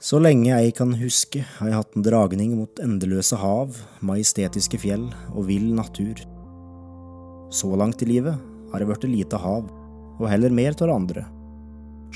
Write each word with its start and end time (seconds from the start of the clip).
Så 0.00 0.16
lenge 0.16 0.48
jeg 0.48 0.72
kan 0.78 0.94
huske, 0.96 1.42
har 1.58 1.68
jeg 1.68 1.76
hatt 1.76 1.96
en 1.98 2.04
dragning 2.06 2.54
mot 2.56 2.80
endeløse 2.80 3.36
hav, 3.36 3.74
majestetiske 4.00 4.80
fjell 4.80 5.04
og 5.34 5.44
vill 5.50 5.66
natur. 5.76 6.22
Så 7.52 7.68
langt 7.76 8.00
i 8.00 8.08
livet 8.08 8.38
har 8.72 8.80
det 8.80 8.88
blitt 8.88 9.04
lite 9.04 9.42
hav, 9.42 9.68
og 10.16 10.24
heller 10.30 10.56
mer 10.56 10.72
av 10.72 10.86
det 10.88 10.96
andre. 10.96 11.26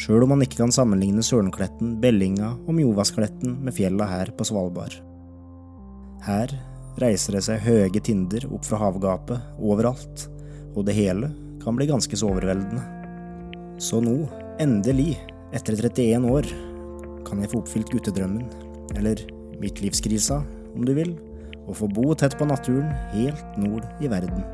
Sjøl 0.01 0.25
om 0.25 0.33
man 0.33 0.47
ikke 0.47 0.63
kan 0.63 0.73
sammenligne 0.73 1.21
Sørenkletten, 1.21 1.99
Bellinga 2.01 2.55
og 2.57 2.73
Mjovaskletten 2.73 3.61
med 3.67 3.77
fjella 3.77 4.09
her 4.09 4.33
på 4.33 4.49
Svalbard. 4.49 4.97
Her 6.25 6.57
reiser 7.05 7.37
det 7.37 7.45
seg 7.45 7.69
høye 7.69 8.01
tinder 8.01 8.49
opp 8.49 8.65
fra 8.65 8.81
havgapet 8.81 9.61
overalt, 9.61 10.31
og 10.73 10.89
det 10.89 10.97
hele 10.97 11.35
kan 11.61 11.77
bli 11.77 11.93
ganske 11.93 12.17
så 12.17 12.33
overveldende. 12.33 12.81
Så 13.77 14.01
nå, 14.01 14.23
endelig, 14.63 15.19
etter 15.53 15.77
31 15.77 16.33
år, 16.33 16.49
kan 17.27 17.41
jeg 17.43 17.53
få 17.53 17.63
oppfylt 17.63 17.93
guttedrømmen, 17.93 18.47
eller 18.99 19.21
midtlivskrisa, 19.63 20.41
om 20.75 20.85
du 20.87 20.95
vil, 20.97 21.15
og 21.65 21.79
få 21.79 21.89
bo 21.89 22.13
tett 22.19 22.37
på 22.39 22.49
naturen 22.49 22.91
helt 23.15 23.59
nord 23.61 23.87
i 24.05 24.11
verden. 24.13 24.45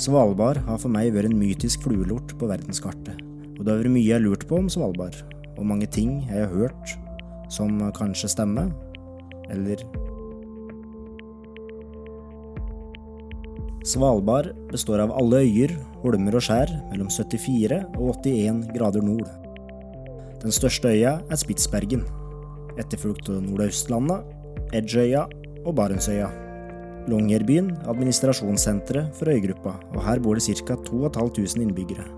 Svalbard 0.00 0.62
har 0.64 0.78
for 0.80 0.92
meg 0.92 1.12
vært 1.14 1.28
en 1.28 1.38
mytisk 1.38 1.84
fluelort 1.84 2.34
på 2.40 2.48
verdenskartet, 2.50 3.18
og 3.58 3.64
det 3.64 3.72
har 3.72 3.82
vært 3.82 3.94
mye 3.94 4.06
jeg 4.06 4.16
har 4.16 4.24
lurt 4.24 4.46
på 4.48 4.62
om 4.62 4.70
Svalbard, 4.72 5.18
og 5.58 5.66
mange 5.68 5.90
ting 5.92 6.22
jeg 6.30 6.46
har 6.46 6.54
hørt 6.54 6.96
som 7.52 7.76
kanskje 7.96 8.30
stemmer, 8.32 8.70
eller 9.50 9.82
Svalbard 13.90 14.52
består 14.70 15.00
av 15.02 15.12
alle 15.16 15.40
øyer, 15.46 15.72
holmer 16.02 16.36
og 16.36 16.44
skjær 16.44 16.68
mellom 16.90 17.08
74 17.08 17.80
og 17.96 18.10
81 18.22 18.66
grader 18.76 19.04
nord. 19.04 19.39
Den 20.40 20.54
største 20.56 20.88
øya 20.88 21.18
er 21.28 21.36
Spitsbergen, 21.36 22.06
etterfulgt 22.80 23.28
av 23.28 23.42
Nordøstlandet, 23.44 24.24
Edgeøya 24.72 25.26
og 25.66 25.74
Barentsøya. 25.76 26.30
Longyearbyen 27.12 27.68
er 27.74 27.90
administrasjonssenteret 27.92 29.12
for 29.18 29.28
øygruppa, 29.28 29.74
og 29.92 30.00
her 30.06 30.22
bor 30.24 30.38
det 30.38 30.46
ca. 30.48 30.78
2500 30.86 31.60
innbyggere. 31.66 32.08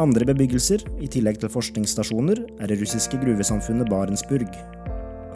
Andre 0.00 0.28
bebyggelser, 0.28 0.84
i 1.00 1.08
tillegg 1.08 1.40
til 1.40 1.52
forskningsstasjoner, 1.52 2.44
er 2.60 2.68
det 2.68 2.80
russiske 2.80 3.16
gruvesamfunnet 3.24 3.88
Barentsburg, 3.88 4.52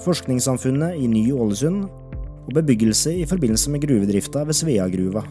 forskningssamfunnet 0.04 1.00
i 1.00 1.08
Ny-Ålesund 1.08 1.84
og 2.46 2.54
bebyggelse 2.60 3.14
i 3.22 3.28
forbindelse 3.28 3.72
med 3.72 3.88
gruvedrifta 3.88 4.44
ved 4.44 4.56
Sveagruva. 4.56 5.24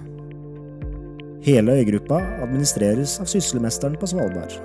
Hele 1.45 1.77
øygruppa 1.77 2.23
administreres 2.41 3.19
av 3.21 3.30
sysselmesteren 3.30 3.97
på 4.02 4.09
Svalbard. 4.09 4.58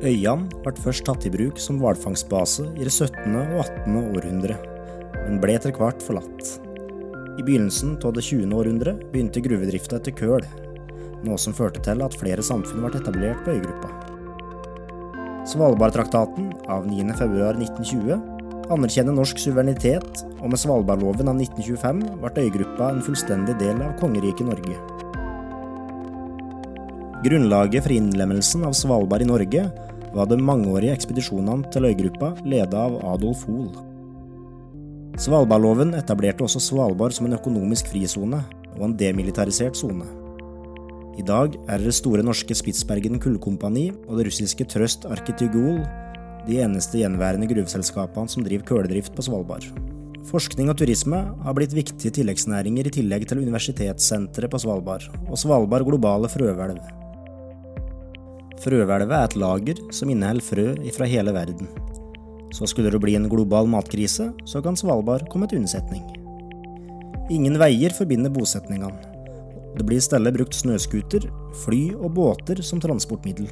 Øyene 0.00 0.48
ble 0.64 0.72
først 0.80 1.04
tatt 1.04 1.26
i 1.28 1.30
bruk 1.32 1.58
som 1.60 1.76
hvalfangstbase 1.76 2.70
i 2.78 2.86
det 2.86 2.92
17. 2.94 3.34
og 3.36 3.58
18. 3.66 3.96
århundre, 4.00 4.54
men 5.26 5.36
ble 5.42 5.58
etter 5.58 5.74
hvert 5.76 6.00
forlatt. 6.00 6.54
I 7.36 7.44
begynnelsen 7.44 7.98
av 8.08 8.14
det 8.16 8.24
20. 8.24 8.48
århundre 8.56 8.94
begynte 9.12 9.42
gruvedrifta 9.44 9.98
etter 9.98 10.14
køl, 10.16 10.46
noe 11.20 11.36
som 11.36 11.52
førte 11.52 11.82
til 11.84 12.00
at 12.00 12.16
flere 12.16 12.40
samfunn 12.40 12.80
ble 12.86 12.96
etablert 12.96 13.44
på 13.44 13.58
øygruppa. 13.58 13.90
Svalbardtraktaten 15.52 16.48
av 16.72 16.88
9.2.1920 16.88 18.72
anerkjenner 18.72 19.18
norsk 19.20 19.36
suverenitet, 19.42 20.24
og 20.40 20.48
med 20.48 20.62
Svalbardloven 20.64 21.28
av 21.28 21.44
1925 21.44 22.00
ble 22.24 22.46
øygruppa 22.46 22.88
en 22.94 23.04
fullstendig 23.04 23.58
del 23.60 23.84
av 23.84 23.92
kongeriket 24.00 24.48
Norge. 24.48 24.80
Grunnlaget 27.20 27.84
for 27.84 27.92
innlemmelsen 27.92 28.64
av 28.64 28.72
Svalbard 28.72 29.20
i 29.20 29.28
Norge 29.28 29.68
var 30.14 30.28
de 30.30 30.38
mangeårige 30.40 30.94
ekspedisjonene 30.96 31.70
til 31.72 31.86
øygruppa 31.90 32.32
ledet 32.44 32.76
av 32.76 32.98
Adolf 33.12 33.44
Hoel. 33.48 33.70
Svalbardloven 35.20 35.94
etablerte 35.98 36.46
også 36.46 36.62
Svalbard 36.62 37.14
som 37.16 37.28
en 37.28 37.36
økonomisk 37.36 37.90
frisone 37.92 38.42
og 38.76 38.84
en 38.86 38.96
demilitarisert 38.98 39.78
sone. 39.78 40.06
I 41.18 41.24
dag 41.26 41.56
er 41.68 41.82
det 41.82 41.92
store 41.96 42.24
norske 42.24 42.54
Spitsbergen 42.56 43.20
kullkompani 43.20 43.90
og 44.06 44.18
det 44.18 44.30
russiske 44.30 44.64
Trøst 44.70 45.04
Arkitygol 45.10 45.82
de 46.46 46.60
eneste 46.64 47.02
gjenværende 47.02 47.48
gruveselskapene 47.50 48.30
som 48.32 48.46
driver 48.46 48.64
kuledrift 48.68 49.12
på 49.16 49.26
Svalbard. 49.26 49.66
Forskning 50.30 50.70
og 50.72 50.78
turisme 50.80 51.18
har 51.44 51.56
blitt 51.56 51.74
viktige 51.76 52.14
tilleggsnæringer 52.20 52.88
i 52.88 52.94
tillegg 52.94 53.26
til 53.28 53.42
universitetssenteret 53.42 54.52
på 54.52 54.60
Svalbard 54.62 55.08
og 55.26 55.36
Svalbard 55.40 55.86
globale 55.88 56.30
frøhvelv. 56.32 56.99
Frøhvelvet 58.60 59.14
er 59.16 59.24
et 59.24 59.36
lager 59.40 59.78
som 59.94 60.10
inneholder 60.12 60.44
frø 60.44 60.66
fra 60.92 61.06
hele 61.08 61.32
verden. 61.32 61.70
Så 62.52 62.66
skulle 62.68 62.90
det 62.92 63.00
bli 63.00 63.14
en 63.16 63.28
global 63.30 63.68
matkrise, 63.70 64.32
så 64.44 64.60
kan 64.60 64.76
Svalbard 64.76 65.28
komme 65.32 65.48
til 65.48 65.62
unnsetning. 65.62 66.02
Ingen 67.32 67.56
veier 67.62 67.94
forbinder 67.94 68.32
bosetningene. 68.34 69.06
Det 69.78 69.86
blir 69.86 70.00
i 70.00 70.04
stedet 70.04 70.34
brukt 70.34 70.56
snøscooter, 70.58 71.28
fly 71.64 71.82
og 71.94 72.10
båter 72.18 72.60
som 72.66 72.82
transportmiddel. 72.82 73.48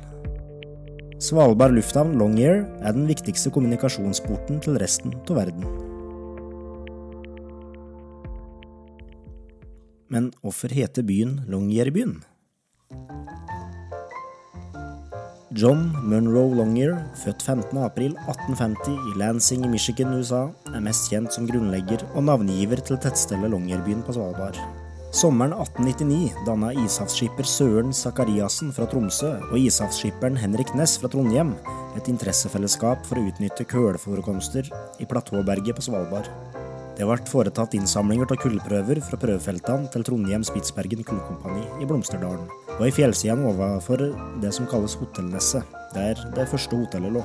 Svalbard 1.23 1.73
lufthavn 1.75 2.19
Longyear 2.19 2.65
er 2.83 2.95
den 2.95 3.09
viktigste 3.09 3.53
kommunikasjonsporten 3.55 4.61
til 4.63 4.77
resten 4.83 5.15
av 5.17 5.39
verden. 5.41 5.65
Men 10.09 10.33
hvorfor 10.43 10.73
heter 10.75 11.07
byen 11.07 11.41
Longyearbyen? 11.49 12.19
John 15.57 15.95
Munro 16.05 16.43
Longyear, 16.53 16.99
født 17.17 17.41
15.4.1850 17.47 18.91
i 18.93 19.15
Lansing 19.17 19.63
i 19.65 19.71
Michigan, 19.73 20.13
USA, 20.13 20.43
er 20.75 20.83
mest 20.85 21.09
kjent 21.09 21.33
som 21.33 21.47
grunnlegger 21.49 22.05
og 22.11 22.27
navngiver 22.27 22.83
til 22.85 23.01
tettstedet 23.01 23.49
Longyearbyen 23.49 24.03
på 24.05 24.13
Svalbard. 24.13 24.61
Sommeren 25.17 25.57
1899 25.57 26.45
danna 26.45 26.75
ishavsskipper 26.85 27.49
Søren 27.49 27.97
Sakariassen 27.97 28.75
fra 28.77 28.85
Tromsø 28.93 29.33
og 29.49 29.57
ishavsskipperen 29.57 30.37
Henrik 30.37 30.75
Næss 30.77 30.99
fra 31.01 31.09
Trondheim 31.09 31.55
et 31.97 32.13
interessefellesskap 32.13 33.09
for 33.09 33.17
å 33.17 33.25
utnytte 33.31 33.65
kullforekomster 33.73 34.69
i 35.01 35.09
platåberget 35.09 35.81
på 35.81 35.89
Svalbard. 35.89 36.29
Det 36.99 37.09
ble 37.09 37.23
foretatt 37.31 37.79
innsamlinger 37.79 38.29
av 38.29 38.45
kullprøver 38.45 39.01
fra 39.01 39.17
prøvefeltene 39.25 39.89
til 39.95 40.05
Trondheim 40.05 40.45
Spitsbergen 40.45 41.09
Kullkompani 41.09 41.65
i 41.81 41.89
Blomsterdalen, 41.89 42.51
og 42.79 42.87
i 42.87 42.95
fjellsidene 42.95 43.51
overfor 43.51 44.03
det 44.43 44.53
som 44.55 44.69
kalles 44.71 44.95
Hotellneset, 45.01 45.67
der 45.95 46.21
det 46.37 46.47
første 46.51 46.79
hotellet 46.79 47.19
lå. 47.19 47.25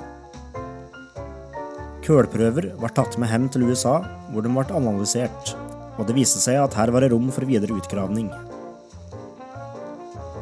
Kølprøver 2.03 2.73
ble 2.75 2.89
tatt 2.91 3.15
med 3.21 3.31
hjem 3.31 3.45
til 3.53 3.67
USA, 3.69 3.99
hvor 4.33 4.43
de 4.43 4.51
ble 4.51 4.65
analysert, 4.75 5.53
og 5.95 6.07
det 6.09 6.17
viste 6.17 6.41
seg 6.41 6.57
at 6.59 6.75
her 6.75 6.91
var 6.91 7.05
det 7.05 7.13
rom 7.13 7.29
for 7.31 7.47
videre 7.47 7.77
utgravning. 7.77 8.31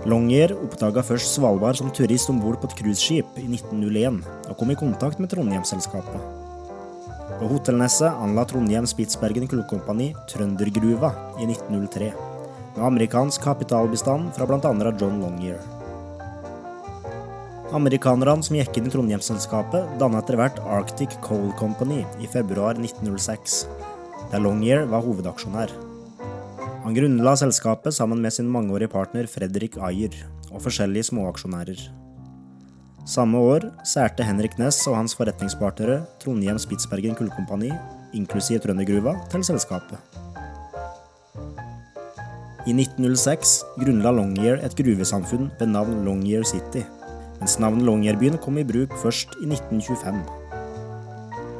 Longyear 0.10 0.56
oppdaga 0.56 1.04
først 1.06 1.36
Svalbard 1.36 1.78
som 1.78 1.92
turist 1.94 2.32
om 2.34 2.40
bord 2.42 2.58
på 2.58 2.72
et 2.72 2.78
cruiseskip 2.80 3.38
i 3.38 3.46
1901, 3.46 4.24
og 4.50 4.58
kom 4.58 4.74
i 4.74 4.80
kontakt 4.80 5.22
med 5.22 5.30
Trondheimsselskapet. 5.30 6.40
På 7.38 7.52
Hotellneset 7.52 8.10
anla 8.10 8.48
Trondheim 8.50 8.90
Spitsbergen 8.90 9.46
Kullkompani 9.50 10.12
Trøndergruva 10.30 11.14
i 11.38 11.46
1903, 11.46 12.10
med 12.76 12.86
amerikansk 12.86 13.44
kapitalbestand 13.44 14.34
fra 14.36 14.48
bl.a. 14.48 14.92
John 15.00 15.22
Longyear. 15.22 15.62
Amerikanerne 17.72 18.44
som 18.44 18.58
gikk 18.58 18.76
inn 18.78 18.90
i 18.90 18.92
Trondheimsselskapet, 18.92 19.96
dannet 20.00 20.26
etter 20.26 20.40
hvert 20.40 20.60
Arctic 20.68 21.16
Coal 21.24 21.54
Company 21.60 22.02
i 22.20 22.28
februar 22.28 22.76
1906, 22.76 23.62
der 24.34 24.44
Longyear 24.44 24.90
var 24.92 25.06
hovedaksjonær. 25.06 25.72
Han 26.84 26.98
grunnla 26.98 27.36
selskapet 27.40 27.96
sammen 27.96 28.20
med 28.24 28.34
sin 28.34 28.50
mangeårige 28.52 28.92
partner 28.92 29.28
Fredrik 29.30 29.78
Ayer 29.80 30.16
og 30.52 30.64
forskjellige 30.66 31.12
småaksjonærer. 31.12 31.80
Samme 33.08 33.40
år 33.40 33.70
særte 33.88 34.26
Henrik 34.26 34.60
Næss 34.60 34.84
og 34.90 34.98
hans 35.00 35.16
forretningspartnere 35.18 36.02
Trondheim 36.22 36.60
Spitsbergen 36.62 37.16
Kullkompani, 37.18 37.72
inklusiv 38.14 38.60
Trøndergruva, 38.62 39.16
til 39.32 39.46
selskapet. 39.48 39.98
I 42.62 42.76
1906 42.78 43.52
grunnla 43.82 44.12
Longyear 44.14 44.60
et 44.62 44.76
gruvesamfunn 44.78 45.48
ved 45.58 45.72
navn 45.74 46.04
Longyear 46.06 46.44
City, 46.46 46.84
mens 47.40 47.56
navnet 47.58 47.88
Longyearbyen 47.88 48.38
kom 48.38 48.60
i 48.62 48.66
bruk 48.70 48.94
først 49.02 49.34
i 49.42 49.48
1925. 49.50 50.20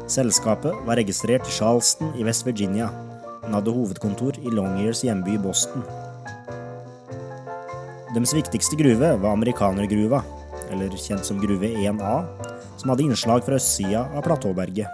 Selskapet 0.06 0.78
var 0.86 1.00
registrert 1.02 1.48
i 1.50 1.56
Charleston 1.56 2.12
i 2.20 2.26
West 2.28 2.46
Virginia, 2.46 2.92
men 3.42 3.58
hadde 3.58 3.74
hovedkontor 3.74 4.38
i 4.44 4.54
Longyears 4.54 5.02
hjemby 5.02 5.40
Boston. 5.42 5.82
Deres 8.14 8.36
viktigste 8.38 8.78
gruve 8.78 9.10
var 9.24 9.34
amerikanergruva, 9.34 10.22
eller 10.70 10.94
kjent 11.02 11.26
som 11.26 11.42
Gruve 11.42 11.72
1A, 11.82 12.14
som 12.78 12.94
hadde 12.94 13.08
innslag 13.08 13.42
fra 13.48 13.58
østsida 13.58 14.06
av 14.14 14.22
platåberget. 14.28 14.86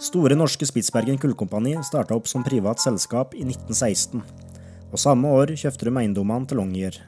Store 0.00 0.36
Norske 0.38 0.66
Spitsbergen 0.66 1.20
Kullkompani 1.20 1.76
starta 1.84 2.16
opp 2.16 2.26
som 2.30 2.42
privat 2.46 2.80
selskap 2.82 3.36
i 3.36 3.44
1916, 3.44 4.24
og 4.94 5.00
samme 5.02 5.26
år 5.34 5.56
kjøpte 5.58 5.88
de 5.88 5.92
eiendommene 5.98 6.46
til 6.46 6.60
Longyear. 6.60 7.00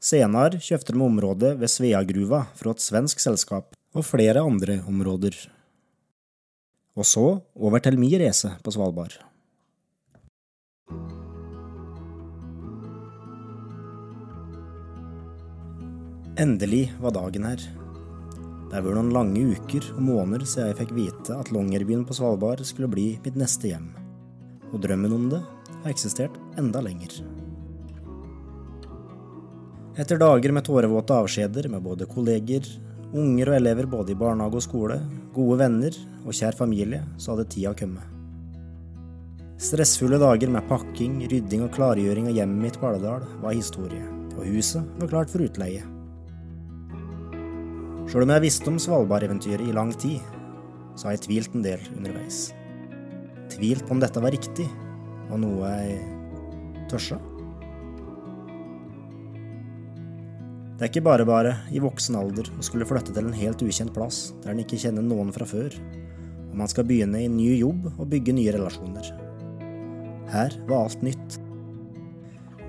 Senere 0.00 0.60
kjøpte 0.62 0.94
de 0.94 1.02
området 1.02 1.56
ved 1.58 1.72
Sveagruva 1.72 2.44
fra 2.56 2.70
et 2.70 2.84
svensk 2.84 3.18
selskap, 3.20 3.74
og 3.90 4.06
flere 4.06 4.44
andre 4.46 4.78
områder. 4.86 5.34
Og 6.94 7.06
så 7.06 7.26
over 7.58 7.82
til 7.82 7.98
min 7.98 8.14
reise 8.22 8.52
på 8.62 8.70
Svalbard. 8.70 9.18
Endelig 16.38 16.86
var 17.02 17.18
dagen 17.18 17.50
her. 17.50 17.58
Det 18.70 18.76
har 18.78 18.84
vært 18.86 19.00
noen 19.00 19.10
lange 19.12 19.42
uker 19.58 19.90
og 19.96 20.04
måneder 20.06 20.46
siden 20.46 20.70
jeg 20.70 20.84
fikk 20.84 20.94
vite 20.94 21.34
at 21.34 21.50
Longyearbyen 21.50 22.06
på 22.06 22.14
Svalbard 22.14 22.62
skulle 22.62 22.88
bli 22.94 23.16
mitt 23.24 23.34
neste 23.34 23.74
hjem. 23.74 23.90
Og 24.70 24.78
drømmen 24.84 25.18
om 25.18 25.32
det 25.34 25.42
har 25.82 25.90
eksistert 25.92 26.36
enda 26.60 26.82
lenger. 26.84 27.20
Etter 30.00 30.20
dager 30.20 30.54
med 30.54 30.64
tårevåte 30.64 31.16
avskjeder 31.18 31.68
med 31.68 31.82
både 31.84 32.06
kolleger, 32.08 32.64
unger 33.10 33.50
og 33.50 33.56
elever 33.58 33.88
både 33.90 34.14
i 34.14 34.18
barnehage 34.18 34.60
og 34.60 34.64
skole, 34.64 35.00
gode 35.34 35.58
venner 35.60 35.96
og 36.24 36.32
kjær 36.36 36.56
familie, 36.56 37.02
så 37.18 37.34
hadde 37.34 37.48
tida 37.50 37.74
kommet. 37.76 38.06
Stressfulle 39.60 40.16
dager 40.16 40.48
med 40.48 40.64
pakking, 40.70 41.18
rydding 41.28 41.66
og 41.66 41.74
klargjøring 41.74 42.30
av 42.30 42.36
hjemmet 42.38 42.64
mitt 42.64 42.78
på 42.80 42.88
Alvdal 42.88 43.26
var 43.42 43.52
historie, 43.52 44.06
og 44.38 44.46
huset 44.48 44.86
var 45.02 45.10
klart 45.10 45.32
for 45.32 45.44
utleie. 45.44 45.82
Sjøl 48.08 48.24
om 48.24 48.32
jeg 48.32 48.46
visste 48.46 48.70
om 48.72 48.78
Svalbard-eventyret 48.80 49.68
i 49.68 49.74
lang 49.76 49.92
tid, 49.92 50.22
så 50.96 51.10
har 51.10 51.18
jeg 51.18 51.26
tvilt 51.26 51.52
en 51.54 51.66
del 51.66 51.82
underveis. 51.92 52.38
Tvilt 53.52 53.84
på 53.84 53.94
om 53.94 54.00
dette 54.00 54.22
var 54.22 54.32
riktig, 54.32 54.64
og 55.30 55.40
noe 55.42 55.70
jeg 55.72 55.98
tørsa. 56.90 57.18
Det 60.80 60.86
er 60.86 60.92
ikke 60.94 61.04
bare 61.04 61.26
bare 61.28 61.56
i 61.76 61.80
voksen 61.82 62.16
alder 62.16 62.46
å 62.56 62.64
skulle 62.64 62.86
flytte 62.88 63.12
til 63.12 63.26
en 63.28 63.36
helt 63.36 63.60
ukjent 63.60 63.92
plass 63.92 64.30
der 64.40 64.54
en 64.54 64.62
ikke 64.62 64.78
kjenner 64.80 65.04
noen 65.04 65.28
fra 65.34 65.44
før, 65.44 65.76
og 66.50 66.54
man 66.56 66.70
skal 66.72 66.86
begynne 66.88 67.20
i 67.20 67.28
en 67.28 67.36
ny 67.36 67.50
jobb 67.58 67.90
og 67.92 68.08
bygge 68.08 68.32
nye 68.32 68.54
relasjoner. 68.56 69.10
Her 70.32 70.56
var 70.70 70.86
alt 70.86 71.04
nytt. 71.04 71.36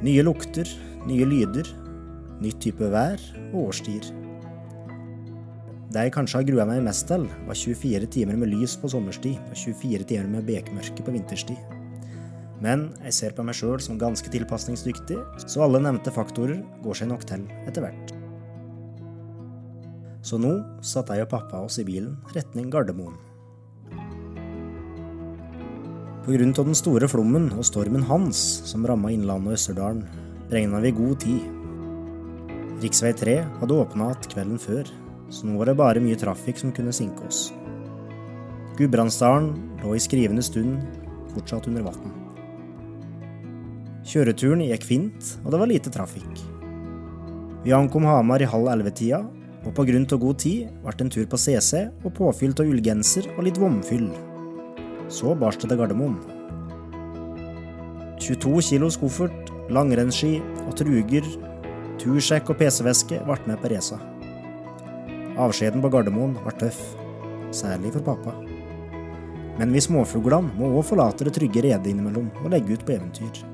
Nye 0.03 0.25
lukter, 0.27 0.67
nye 1.07 1.27
lyder, 1.29 1.69
nytt 2.41 2.59
type 2.65 2.91
vær 2.91 3.21
og 3.51 3.69
årstider. 3.69 4.11
Det 5.91 6.05
jeg 6.07 6.13
kanskje 6.15 6.39
har 6.39 6.47
grua 6.47 6.65
meg 6.67 6.83
mest 6.83 7.07
til, 7.07 7.25
var 7.47 7.57
24 7.57 8.07
timer 8.11 8.37
med 8.39 8.51
lys 8.51 8.77
på 8.79 8.91
sommerstid 8.91 9.39
og 9.39 9.55
24 9.55 10.07
timer 10.11 10.29
med 10.35 10.47
bekmørke 10.47 11.03
på 11.03 11.15
vinterstid. 11.15 11.79
Men 12.61 12.91
jeg 13.07 13.15
ser 13.17 13.33
på 13.33 13.43
meg 13.45 13.57
sjøl 13.57 13.81
som 13.81 13.97
ganske 14.01 14.29
tilpasningsdyktig, 14.29 15.17
så 15.47 15.63
alle 15.65 15.81
nevnte 15.81 16.13
faktorer 16.13 16.61
går 16.85 16.99
seg 16.99 17.09
nok 17.09 17.25
til 17.29 17.47
etter 17.65 17.81
hvert. 17.85 18.13
Så 20.21 20.37
nå 20.37 20.59
satt 20.85 21.09
jeg 21.09 21.25
og 21.25 21.31
pappa 21.31 21.63
oss 21.65 21.79
i 21.81 21.85
bilen 21.87 22.19
retning 22.35 22.69
Gardermoen. 22.73 23.17
Av 26.21 26.37
den 26.37 26.77
store 26.77 27.09
flommen 27.09 27.49
og 27.57 27.65
stormen 27.65 28.05
Hans 28.05 28.37
som 28.69 28.85
ramma 28.85 29.09
Innlandet 29.09 29.55
og 29.55 29.57
Østerdalen, 29.57 30.05
regna 30.53 30.83
vi 30.83 30.93
god 30.93 31.17
tid. 31.25 31.49
Riksvei 32.83 33.15
3 33.17 33.35
hadde 33.57 33.79
åpna 33.81 34.11
igjen 34.11 34.29
kvelden 34.35 34.61
før, 34.61 34.93
så 35.33 35.49
nå 35.49 35.57
var 35.57 35.71
det 35.71 35.79
bare 35.81 36.03
mye 36.03 36.19
trafikk 36.21 36.61
som 36.61 36.73
kunne 36.77 36.93
sinke 36.93 37.25
oss. 37.25 37.47
Gudbrandsdalen 38.77 39.55
lå 39.81 39.97
i 39.97 40.03
skrivende 40.05 40.45
stund 40.45 40.77
fortsatt 41.33 41.67
under 41.71 41.89
vann. 41.89 42.30
Kjøreturen 44.01 44.63
gikk 44.65 44.85
fint, 44.87 45.35
og 45.45 45.53
det 45.53 45.59
var 45.61 45.69
lite 45.69 45.91
trafikk. 45.93 46.41
Vi 47.61 47.73
ankom 47.77 48.07
Hamar 48.09 48.41
i 48.41 48.49
halv 48.49 48.71
elleve-tida, 48.73 49.19
og 49.61 49.75
på 49.77 49.85
grunn 49.85 50.07
av 50.09 50.21
god 50.23 50.39
tid 50.41 50.71
ble 50.81 50.93
det 50.97 51.05
en 51.05 51.11
tur 51.13 51.27
på 51.29 51.37
CC 51.37 51.83
og 52.01 52.13
påfylt 52.17 52.63
av 52.63 52.71
ullgenser 52.71 53.27
og 53.35 53.43
litt 53.45 53.59
vomfyll. 53.61 54.07
Så 55.05 55.35
bars 55.37 55.59
det 55.61 55.69
til 55.69 55.77
Gardermoen. 55.77 56.17
22 58.21 58.63
kilos 58.71 58.97
koffert, 58.97 59.53
langrennsski 59.69 60.39
og 60.65 60.73
truger, 60.81 61.27
tursjekk 62.01 62.49
og 62.49 62.57
PC-veske 62.57 63.21
ble 63.27 63.37
med 63.45 63.61
på 63.61 63.69
resa. 63.75 64.01
Avskjeden 65.41 65.85
på 65.85 65.93
Gardermoen 65.93 66.33
var 66.41 66.57
tøff, 66.57 66.81
særlig 67.53 67.93
for 67.93 68.09
pappa. 68.09 68.33
Men 69.61 69.69
vi 69.75 69.85
småfuglene 69.85 70.57
må 70.57 70.73
òg 70.73 70.89
forlate 70.89 71.27
det 71.27 71.37
trygge 71.37 71.67
redet 71.67 71.93
innimellom 71.93 72.33
og 72.41 72.53
legge 72.53 72.73
ut 72.73 72.85
på 72.87 72.97
eventyr. 72.97 73.50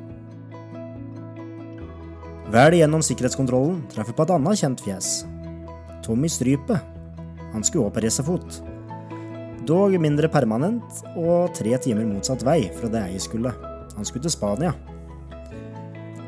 Vel 2.47 2.77
gjennom 2.77 3.01
sikkerhetskontrollen 3.03 3.81
traff 3.91 4.13
på 4.15 4.23
et 4.23 4.31
annet 4.31 4.59
kjent 4.61 4.79
fjes. 4.79 5.07
Tommy 6.05 6.29
Strype. 6.31 6.77
Han 7.51 7.65
skulle 7.65 7.89
òg 7.89 7.97
på 7.97 8.03
racerfot. 8.05 8.61
Dog 9.67 9.97
mindre 9.99 10.29
permanent 10.31 11.01
og 11.19 11.51
tre 11.57 11.73
timer 11.83 12.07
motsatt 12.07 12.45
vei 12.47 12.61
fra 12.77 12.87
det 12.93 13.01
jeg 13.11 13.25
skulle. 13.25 13.51
Han 13.97 14.07
skulle 14.07 14.23
til 14.23 14.31
Spania. 14.31 14.71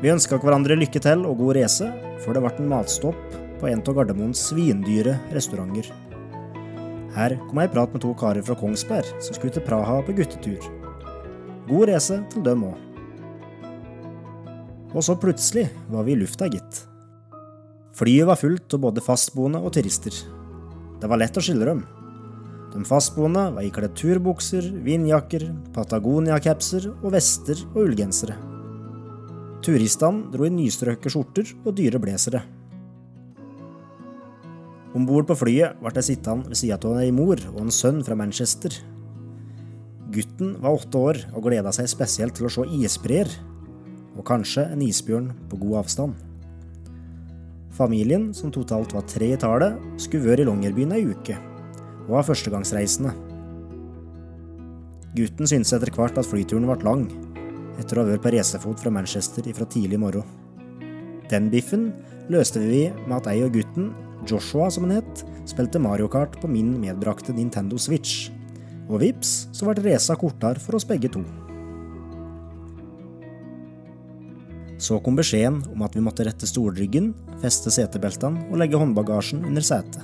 Vi 0.02 0.12
ønska 0.12 0.36
hverandre 0.42 0.76
lykke 0.76 1.00
til 1.00 1.24
og 1.24 1.40
god 1.40 1.56
race, 1.56 1.88
før 2.20 2.36
det 2.36 2.44
ble 2.44 2.52
en 2.58 2.70
matstopp 2.74 3.40
på 3.62 3.70
en 3.72 3.80
av 3.80 3.96
Gardermoens 3.96 4.44
svindyre 4.50 5.16
restauranter. 5.32 5.88
Her 7.16 7.38
kom 7.48 7.62
jeg 7.62 7.72
i 7.72 7.74
prat 7.78 7.96
med 7.96 8.04
to 8.04 8.12
karer 8.12 8.44
fra 8.44 8.58
Kongsberg 8.60 9.08
som 9.24 9.40
skulle 9.40 9.56
til 9.56 9.64
Praha 9.64 10.02
på 10.04 10.18
guttetur. 10.20 10.68
God 11.72 11.88
race 11.88 12.20
til 12.28 12.44
dem 12.44 12.68
òg. 12.68 12.89
Og 14.90 15.04
så 15.06 15.14
plutselig 15.18 15.68
var 15.90 16.06
vi 16.06 16.16
i 16.16 16.18
lufta, 16.18 16.48
gitt. 16.50 16.84
Flyet 17.94 18.26
var 18.26 18.38
fullt 18.40 18.74
av 18.74 18.82
både 18.82 19.02
fastboende 19.04 19.60
og 19.62 19.74
turister. 19.76 20.14
Det 21.00 21.08
var 21.10 21.20
lett 21.20 21.36
å 21.38 21.42
skille 21.44 21.66
dem. 21.68 21.82
De 22.70 22.84
fastboende 22.86 23.48
var 23.56 23.66
ikledd 23.66 23.96
turbukser, 23.98 24.68
vindjakker, 24.84 25.48
Patagonia-capser 25.74 26.86
og 26.92 27.10
vester 27.14 27.58
og 27.72 27.82
ullgensere. 27.86 28.36
Turistene 29.64 30.30
dro 30.32 30.46
i 30.46 30.52
nystrøkne 30.54 31.12
skjorter 31.12 31.50
og 31.64 31.74
dyre 31.76 32.00
blazere. 32.02 32.44
Om 34.96 35.04
bord 35.06 35.28
på 35.28 35.36
flyet 35.38 35.76
ble 35.78 35.92
jeg 35.98 36.08
sittende 36.08 36.50
ved 36.50 36.58
sida 36.58 36.78
av 36.82 37.02
ei 37.02 37.12
mor 37.14 37.38
og 37.52 37.60
en 37.62 37.74
sønn 37.74 38.00
fra 38.06 38.16
Manchester. 38.18 38.74
Gutten 40.10 40.56
var 40.62 40.78
åtte 40.78 40.98
år 40.98 41.20
og 41.30 41.44
gleda 41.46 41.70
seg 41.74 41.90
spesielt 41.90 42.34
til 42.38 42.48
å 42.48 42.54
se 42.54 42.64
isbreer, 42.80 43.30
og 44.20 44.26
kanskje 44.28 44.66
en 44.74 44.82
isbjørn 44.84 45.30
på 45.48 45.58
god 45.62 45.80
avstand. 45.84 46.18
Familien, 47.72 48.28
som 48.36 48.52
totalt 48.52 48.92
var 48.92 49.06
tre 49.08 49.32
i 49.32 49.40
tallet, 49.40 49.78
skulle 49.96 50.28
vært 50.28 50.44
i 50.44 50.48
Longyearbyen 50.48 50.92
ei 50.98 51.06
uke, 51.08 51.38
og 52.04 52.18
var 52.18 52.26
førstegangsreisende. 52.28 53.14
Gutten 55.16 55.48
syntes 55.48 55.72
etter 55.74 55.92
hvert 55.96 56.20
at 56.20 56.28
flyturen 56.28 56.68
ble 56.68 56.76
lang, 56.84 57.08
etter 57.80 57.96
å 57.96 58.04
ha 58.04 58.12
vært 58.12 58.26
på 58.26 58.34
racerfot 58.36 58.82
fra 58.82 58.92
Manchester 58.92 59.48
ifra 59.48 59.64
tidlig 59.64 59.98
morgen. 60.02 60.26
Den 61.30 61.48
biffen 61.50 61.88
løste 62.30 62.60
vi 62.60 62.88
med 63.06 63.16
at 63.20 63.30
jeg 63.32 63.48
og 63.48 63.56
gutten 63.56 63.92
Joshua, 64.28 64.68
som 64.68 64.84
han 64.84 64.98
het, 64.98 65.24
spilte 65.48 65.80
Mario 65.80 66.10
Kart 66.12 66.36
på 66.42 66.50
min 66.50 66.74
medbrakte 66.82 67.32
Nintendo 67.32 67.78
Switch. 67.80 68.28
Og 68.90 69.00
vips, 69.00 69.48
så 69.54 69.70
ble 69.70 69.86
resa 69.86 70.18
kortere 70.18 70.60
for 70.60 70.76
oss 70.76 70.86
begge 70.86 71.08
to. 71.14 71.24
Så 74.80 74.96
kom 75.04 75.18
beskjeden 75.18 75.60
om 75.74 75.82
at 75.84 75.96
vi 75.96 76.02
måtte 76.04 76.24
rette 76.24 76.48
stolryggen, 76.48 77.12
feste 77.42 77.72
setebeltene 77.74 78.46
og 78.48 78.60
legge 78.62 78.80
håndbagasjen 78.80 79.44
under 79.44 79.64
setet. 79.64 80.00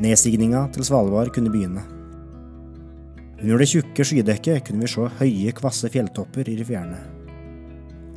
Nedstigninga 0.00 0.66
til 0.74 0.84
Svalbard 0.84 1.32
kunne 1.34 1.52
begynne. 1.52 1.86
Under 3.40 3.62
det 3.62 3.70
tjukke 3.72 4.04
skydekket 4.04 4.66
kunne 4.66 4.84
vi 4.84 4.92
se 4.92 5.08
høye, 5.20 5.54
kvasse 5.56 5.88
fjelltopper 5.92 6.48
i 6.52 6.58
det 6.60 6.68
fjerne. 6.68 7.00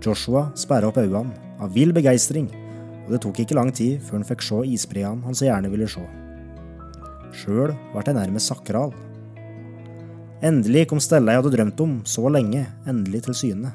Joshua 0.04 0.50
sperra 0.60 0.92
opp 0.92 1.00
øynene 1.00 1.56
av 1.64 1.72
vill 1.72 1.96
begeistring 1.96 2.52
og 3.04 3.12
det 3.12 3.22
tok 3.24 3.42
ikke 3.44 3.58
lang 3.58 3.72
tid 3.76 4.02
før 4.04 4.20
han 4.20 4.28
fikk 4.28 4.46
se 4.46 4.62
isbreene 4.76 5.28
han 5.28 5.36
så 5.36 5.48
gjerne 5.50 5.72
ville 5.74 5.90
se. 5.92 6.04
Sjøl 7.34 7.74
ble 7.92 8.04
jeg 8.06 8.18
nærmest 8.18 8.52
sakral. 8.52 8.94
Endelig 10.44 10.86
kom 10.92 11.02
stellet 11.04 11.34
jeg 11.34 11.42
hadde 11.42 11.54
drømt 11.56 11.82
om 11.84 11.96
så 12.08 12.28
lenge, 12.32 12.66
endelig 12.88 13.24
til 13.28 13.38
syne. 13.40 13.74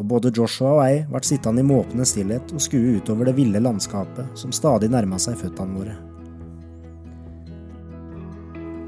Og 0.00 0.06
både 0.08 0.32
Joshua 0.32 0.78
og 0.78 0.86
jeg 0.88 1.02
ble 1.10 1.20
sittende 1.28 1.60
i 1.60 1.68
måpende 1.68 2.06
stillhet 2.08 2.54
og 2.56 2.62
skue 2.64 2.96
utover 2.96 3.28
det 3.28 3.36
ville 3.36 3.60
landskapet 3.60 4.32
som 4.40 4.54
stadig 4.56 4.88
nærma 4.88 5.20
seg 5.20 5.36
føttene 5.36 5.76
våre. 5.76 5.96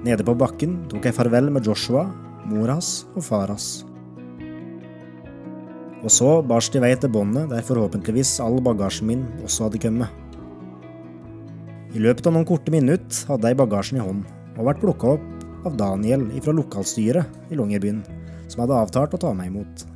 Nede 0.03 0.25
på 0.27 0.35
bakken 0.35 0.81
tok 0.91 1.05
jeg 1.07 1.15
farvel 1.15 1.53
med 1.53 1.69
Joshua, 1.69 2.09
mor 2.49 2.73
hans 2.73 3.05
og 3.13 3.23
far 3.29 3.53
hans. 3.53 3.85
Og 6.03 6.11
så 6.11 6.31
bars 6.43 6.73
de 6.75 6.81
vei 6.83 6.91
til 6.99 7.13
båndet, 7.15 7.53
der 7.53 7.63
forhåpentligvis 7.63 8.41
all 8.43 8.59
bagasjen 8.65 9.13
min 9.13 9.23
også 9.45 9.69
hadde 9.69 9.83
kommet. 9.85 10.11
I 11.93 12.01
løpet 12.03 12.27
av 12.27 12.35
noen 12.35 12.49
korte 12.49 12.73
minutter 12.75 13.29
hadde 13.29 13.53
jeg 13.53 13.61
bagasjen 13.61 14.01
i 14.01 14.03
hånd, 14.03 14.25
og 14.57 14.67
vært 14.73 14.83
plukka 14.83 15.15
opp 15.15 15.69
av 15.69 15.79
Daniel 15.79 16.25
fra 16.43 16.57
lokalstyret 16.57 17.53
i 17.53 17.61
Longyearbyen, 17.61 18.03
som 18.51 18.65
hadde 18.65 18.81
avtalt 18.81 19.15
å 19.15 19.23
ta 19.29 19.37
meg 19.37 19.53
imot. 19.53 19.92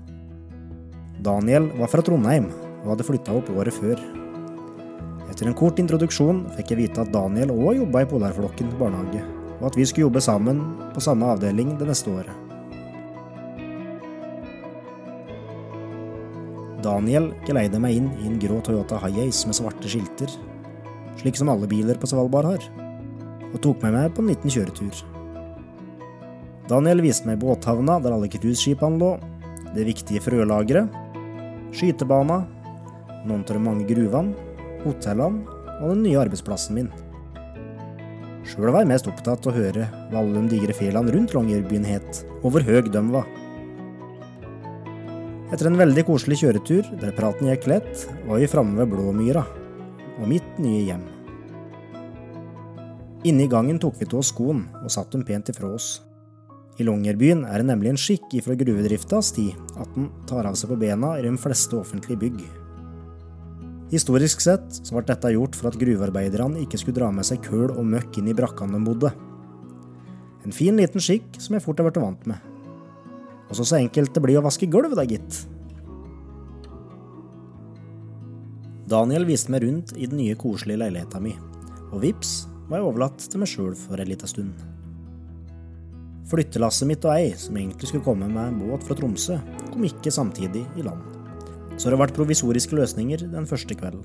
Daniel 1.25 1.71
var 1.79 1.89
fra 1.89 2.03
Trondheim 2.05 2.51
og 2.83 2.93
hadde 2.93 3.07
flytta 3.09 3.35
opp 3.39 3.49
året 3.57 3.75
før. 3.75 4.01
Etter 5.31 5.49
en 5.49 5.57
kort 5.57 5.81
introduksjon 5.81 6.45
fikk 6.57 6.73
jeg 6.73 6.83
vite 6.85 7.03
at 7.03 7.13
Daniel 7.15 7.55
òg 7.55 7.81
jobba 7.81 8.05
i 8.05 8.09
Polarflokken 8.11 8.75
barnehage, 8.81 9.23
og 9.59 9.71
at 9.71 9.79
vi 9.79 9.87
skulle 9.89 10.07
jobbe 10.07 10.23
sammen 10.25 10.61
på 10.95 11.03
samme 11.05 11.29
avdeling 11.33 11.75
det 11.81 11.89
neste 11.89 12.13
året. 12.13 12.43
Daniel 16.85 17.33
geleida 17.49 17.81
meg 17.83 17.97
inn 17.99 18.11
i 18.21 18.29
en 18.29 18.37
grå 18.39 18.61
Toyota 18.63 19.01
Hiace 19.03 19.49
med 19.49 19.57
svarte 19.59 19.91
skilter, 19.91 20.31
slik 21.19 21.41
som 21.41 21.49
alle 21.51 21.67
biler 21.71 21.99
på 21.99 22.07
Svalbard 22.11 22.47
har, 22.53 22.69
og 23.49 23.57
tok 23.65 23.81
meg 23.83 23.97
med 23.97 24.13
på 24.15 24.23
en 24.23 24.31
liten 24.31 24.53
kjøretur. 24.53 25.01
Daniel 26.71 27.03
viste 27.03 27.27
meg 27.27 27.41
båthavna 27.43 27.99
der 28.05 28.15
alle 28.15 28.31
cruiseskipene 28.31 29.01
lå, 29.01 29.17
det 29.75 29.89
viktige 29.89 30.23
frølageret, 30.23 30.93
skytebana, 31.75 32.43
noen 33.27 33.43
av 33.43 33.55
de 33.55 33.63
mange 33.63 33.87
gruvene, 33.89 34.35
hotellene 34.85 35.57
og 35.81 35.91
den 35.93 36.05
nye 36.07 36.21
arbeidsplassen 36.21 36.79
min. 36.79 36.93
Sjøl 38.47 38.71
var 38.71 38.85
jeg 38.85 38.93
mest 38.93 39.09
opptatt 39.11 39.49
av 39.49 39.51
å 39.51 39.57
høre 39.57 39.89
hva 40.11 40.21
alle 40.21 40.45
de 40.45 40.55
digre 40.55 40.77
fjellene 40.77 41.11
rundt 41.15 41.35
Longyearbyen 41.35 41.89
het, 41.89 42.23
og 42.45 42.55
hvor 42.55 42.67
høy 42.67 42.79
de 42.87 43.03
var. 43.11 43.27
Etter 45.51 45.69
en 45.71 45.79
veldig 45.79 46.07
koselig 46.07 46.41
kjøretur, 46.43 46.87
der 47.03 47.15
praten 47.15 47.51
gikk 47.51 47.69
lett, 47.71 48.07
var 48.27 48.43
vi 48.43 48.51
framme 48.51 48.79
ved 48.81 48.91
Blåmyra, 48.91 49.45
og 50.17 50.31
mitt 50.31 50.59
nye 50.63 50.83
hjem. 50.87 51.05
Inne 53.27 53.47
i 53.47 53.51
gangen 53.51 53.79
tok 53.83 53.99
vi 53.99 54.07
av 54.07 54.21
oss 54.21 54.31
skoen 54.31 54.67
og 54.83 54.91
satt 54.95 55.11
dem 55.15 55.25
pent 55.27 55.51
ifra 55.51 55.73
oss. 55.75 55.97
I 56.77 56.85
Longyearbyen 56.85 57.47
er 57.49 57.63
det 57.63 57.71
nemlig 57.71 57.95
en 57.95 58.01
skikk 58.01 58.35
ifra 58.37 58.57
gruvedriftas 58.59 59.31
tid 59.37 59.57
at 59.81 59.89
den 59.95 60.11
tar 60.29 60.49
av 60.49 60.59
seg 60.61 60.73
på 60.73 60.81
bena 60.81 61.15
i 61.17 61.25
de 61.25 61.33
fleste 61.41 61.79
offentlige 61.79 62.21
bygg. 62.21 62.43
Historisk 63.93 64.43
sett 64.43 64.81
så 64.83 64.97
ble 64.97 65.07
dette 65.09 65.31
gjort 65.33 65.57
for 65.57 65.71
at 65.71 65.79
gruvearbeiderne 65.81 66.61
ikke 66.65 66.81
skulle 66.83 66.99
dra 66.99 67.09
med 67.15 67.25
seg 67.29 67.41
køl 67.47 67.71
og 67.71 67.87
møkk 67.87 68.21
inn 68.21 68.29
i 68.29 68.37
brakkene 68.37 68.77
de 68.77 68.83
bodde. 68.85 69.13
En 70.45 70.55
fin 70.55 70.77
liten 70.77 71.03
skikk 71.03 71.39
som 71.41 71.57
jeg 71.57 71.65
fort 71.65 71.81
har 71.81 71.89
blitt 71.89 72.03
vant 72.03 72.29
med. 72.29 72.53
Og 73.47 73.57
så 73.57 73.65
så 73.65 73.79
enkelt 73.81 74.13
det 74.13 74.25
blir 74.25 74.41
å 74.41 74.45
vaske 74.45 74.69
gulv, 74.69 74.93
da, 74.99 75.07
gitt. 75.07 75.45
Daniel 78.91 79.27
viste 79.27 79.51
meg 79.55 79.65
rundt 79.65 79.97
i 79.97 80.07
den 80.07 80.21
nye, 80.21 80.37
koselige 80.39 80.83
leiligheta 80.85 81.23
mi, 81.23 81.33
og 81.89 82.03
vips 82.05 82.45
var 82.69 82.81
jeg 82.81 82.91
overlatt 82.91 83.31
til 83.31 83.43
meg 83.43 83.51
sjøl 83.51 83.75
for 83.79 84.03
ei 84.03 84.11
lita 84.11 84.29
stund. 84.31 84.76
Flyttelasset 86.27 86.89
mitt 86.91 87.05
og 87.07 87.15
ei, 87.15 87.35
som 87.39 87.59
egentlig 87.59 87.91
skulle 87.91 88.07
komme 88.07 88.31
med 88.31 88.63
båt 88.65 88.87
fra 88.87 88.97
Tromsø, 88.99 89.39
kom 89.71 89.87
ikke 89.87 90.15
samtidig 90.15 90.65
i 90.75 90.87
land 90.87 91.17
så 91.77 91.93
det 91.93 91.99
ble 92.01 92.09
provisoriske 92.17 92.77
løsninger 92.77 93.27
den 93.33 93.49
første 93.49 93.77
kvelden. 93.77 94.05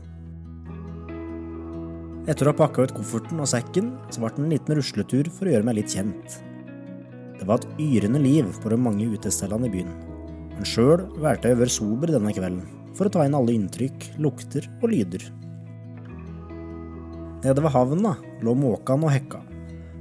Etter 2.30 2.46
å 2.46 2.52
ha 2.52 2.58
pakka 2.60 2.86
ut 2.86 2.94
kofferten 2.96 3.42
og 3.42 3.50
sekken, 3.50 3.94
så 4.14 4.22
ble 4.22 4.32
det 4.36 4.44
en 4.44 4.54
liten 4.54 4.78
rusletur 4.78 5.30
for 5.34 5.48
å 5.48 5.56
gjøre 5.56 5.68
meg 5.68 5.80
litt 5.80 5.96
kjent. 5.96 6.38
Det 7.40 7.48
var 7.50 7.62
et 7.62 7.82
yrende 7.82 8.22
liv 8.22 8.50
på 8.62 8.70
de 8.70 8.78
mange 8.78 9.08
utestedene 9.10 9.68
i 9.68 9.74
byen, 9.74 9.94
men 10.54 10.68
sjøl 10.68 11.08
valgte 11.24 11.50
jeg 11.50 11.58
å 11.58 11.62
være 11.64 11.74
sober 11.74 12.14
denne 12.14 12.34
kvelden 12.36 12.68
for 12.98 13.08
å 13.08 13.14
ta 13.14 13.26
inn 13.26 13.38
alle 13.38 13.56
inntrykk, 13.56 14.12
lukter 14.22 14.68
og 14.82 14.92
lyder. 14.92 15.24
Nede 17.42 17.64
ved 17.64 17.74
havna 17.74 18.14
lå 18.46 18.54
måkene 18.54 19.08
og 19.08 19.16
hekka, 19.16 19.40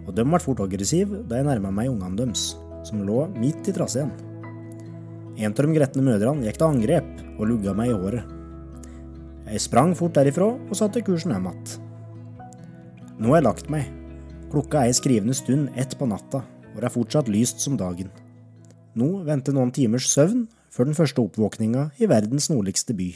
og 0.07 0.17
de 0.17 0.25
ble 0.27 0.41
fort 0.43 0.63
aggressive 0.65 1.23
da 1.29 1.39
jeg 1.39 1.49
nærma 1.49 1.73
meg 1.75 1.91
ungene 1.93 2.19
deres, 2.19 2.55
som 2.87 3.03
lå 3.07 3.27
midt 3.37 3.69
i 3.69 3.75
traseen. 3.77 4.13
En 5.41 5.55
av 5.55 5.61
de 5.61 5.77
gretne 5.77 6.05
mødrene 6.05 6.45
gikk 6.45 6.59
til 6.61 6.69
angrep 6.69 7.11
og 7.37 7.47
lugga 7.49 7.75
meg 7.77 7.93
i 7.93 7.97
håret. 7.97 8.37
Jeg 9.51 9.65
sprang 9.65 9.95
fort 9.99 10.15
derifra 10.19 10.51
og 10.53 10.77
satte 10.79 11.03
kursen 11.05 11.33
hjem 11.35 11.49
igjen. 11.51 11.87
Nå 13.21 13.33
har 13.33 13.41
jeg 13.41 13.49
lagt 13.49 13.73
meg. 13.73 13.89
Klokka 14.51 14.85
er 14.85 14.93
i 14.93 14.97
skrivende 14.97 15.37
stund 15.37 15.71
ett 15.79 15.97
på 15.99 16.09
natta, 16.09 16.43
og 16.43 16.79
det 16.79 16.89
er 16.89 16.95
fortsatt 16.95 17.31
lyst 17.31 17.63
som 17.63 17.77
dagen. 17.79 18.11
Nå 18.99 19.21
venter 19.27 19.55
noen 19.55 19.73
timers 19.75 20.09
søvn 20.11 20.49
før 20.71 20.91
den 20.91 20.99
første 20.99 21.23
oppvåkninga 21.23 21.91
i 22.03 22.09
verdens 22.11 22.51
nordligste 22.51 22.97
by. 22.97 23.13